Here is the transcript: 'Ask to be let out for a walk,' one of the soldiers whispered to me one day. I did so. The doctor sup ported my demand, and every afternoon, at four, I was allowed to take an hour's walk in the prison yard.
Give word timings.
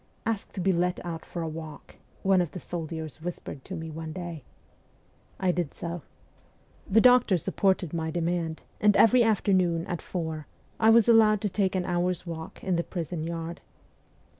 'Ask 0.25 0.51
to 0.53 0.59
be 0.59 0.73
let 0.73 0.99
out 1.05 1.23
for 1.25 1.43
a 1.43 1.47
walk,' 1.47 1.97
one 2.23 2.41
of 2.41 2.53
the 2.53 2.59
soldiers 2.59 3.21
whispered 3.21 3.63
to 3.65 3.75
me 3.75 3.91
one 3.91 4.11
day. 4.11 4.43
I 5.39 5.51
did 5.51 5.75
so. 5.75 6.01
The 6.89 7.01
doctor 7.01 7.37
sup 7.37 7.55
ported 7.57 7.93
my 7.93 8.09
demand, 8.09 8.63
and 8.79 8.97
every 8.97 9.21
afternoon, 9.21 9.85
at 9.85 10.01
four, 10.01 10.47
I 10.79 10.89
was 10.89 11.07
allowed 11.07 11.39
to 11.41 11.49
take 11.49 11.75
an 11.75 11.85
hour's 11.85 12.25
walk 12.25 12.63
in 12.63 12.77
the 12.77 12.83
prison 12.83 13.25
yard. 13.27 13.61